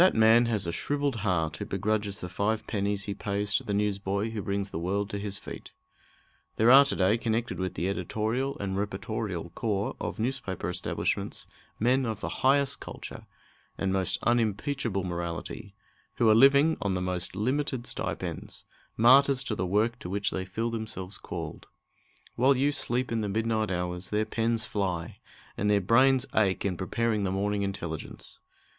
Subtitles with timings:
[0.01, 3.71] That man has a shrivelled heart who begrudges the five pennies he pays to the
[3.75, 5.73] newsboy who brings the world to his feet.
[6.55, 11.45] There are to day connected with the editorial and reportorial corps of newspaper establishments
[11.77, 13.27] men of the highest culture
[13.77, 15.75] and most unimpeachable morality,
[16.15, 18.65] who are living on the most limited stipends,
[18.97, 21.67] martyrs to the work to which they feel themselves called.
[22.35, 25.19] While you sleep in the midnight hours, their pens fly,
[25.55, 28.39] and their brains ache in preparing the morning intelligence.